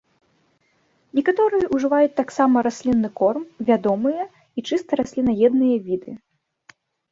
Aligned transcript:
Некаторыя 1.19 1.65
ўжываюць 1.75 2.15
таксама 2.21 2.57
раслінны 2.69 3.09
корм, 3.23 3.45
вядомыя 3.69 4.21
і 4.31 4.59
чыста 4.67 4.91
раслінаедныя 5.03 5.75
віды. 5.87 6.11